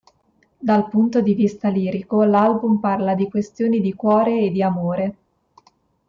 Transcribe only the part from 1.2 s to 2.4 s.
di vista lirico,